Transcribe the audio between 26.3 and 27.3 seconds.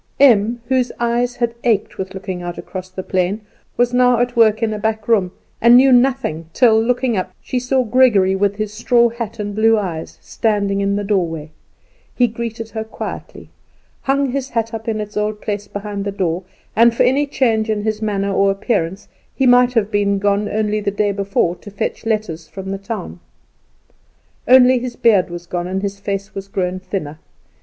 was grown thinner.